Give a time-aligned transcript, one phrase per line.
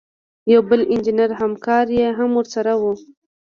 [0.53, 2.83] یو بل انجینر همکار یې هم ورسره و.